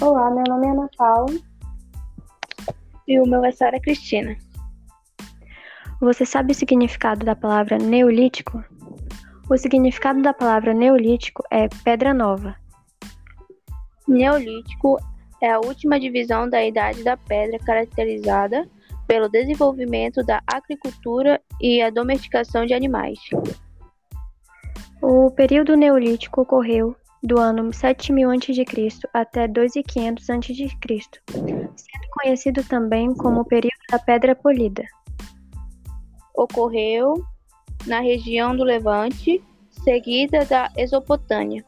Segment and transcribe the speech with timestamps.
[0.00, 1.38] Olá, meu nome é Ana Paula.
[3.06, 4.34] E o meu é Sara Cristina.
[6.00, 8.64] Você sabe o significado da palavra neolítico?
[9.50, 12.56] O significado da palavra neolítico é pedra nova.
[14.08, 14.96] Neolítico
[15.42, 18.66] é a última divisão da idade da pedra caracterizada
[19.06, 23.18] pelo desenvolvimento da agricultura e a domesticação de animais.
[25.02, 29.08] O período neolítico ocorreu do ano 7000 a.C.
[29.12, 30.68] até 2500 a.C.,
[31.28, 34.84] sendo conhecido também como o período da Pedra Polida.
[36.34, 37.22] Ocorreu
[37.86, 41.64] na região do Levante, seguida da Esopotâmia.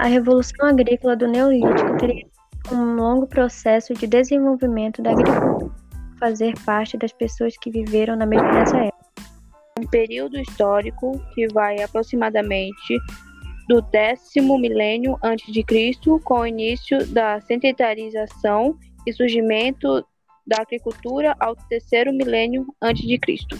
[0.00, 2.26] A revolução agrícola do Neolítico teria
[2.70, 5.70] um longo processo de desenvolvimento da agricultura,
[6.18, 9.02] fazer parte das pessoas que viveram na mesma nessa época.
[9.78, 12.96] Um período histórico que vai aproximadamente
[13.68, 20.04] do décimo milênio antes de Cristo, com o início da sedentarização e surgimento
[20.46, 23.56] da agricultura ao terceiro milênio antes de Cristo.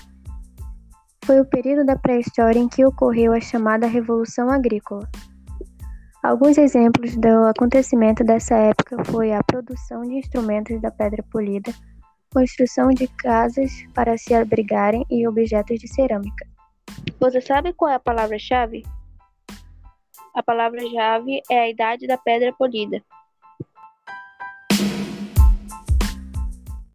[1.25, 5.09] Foi o período da pré-história em que ocorreu a chamada Revolução Agrícola.
[6.23, 11.73] Alguns exemplos do acontecimento dessa época foi a produção de instrumentos da pedra polida,
[12.33, 16.47] construção de casas para se abrigarem e objetos de cerâmica.
[17.21, 18.83] Você sabe qual é a palavra-chave?
[20.35, 23.03] A palavra-chave é a idade da pedra polida.